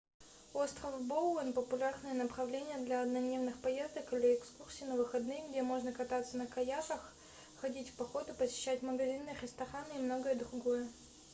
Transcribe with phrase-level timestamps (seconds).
[0.55, 6.47] остров боуэн популярное направление для однодневных поездок или экскурсий на выходные где можно кататься на
[6.47, 7.13] каяках
[7.57, 10.87] ходить в походы посещать магазины и рестораны и многое другое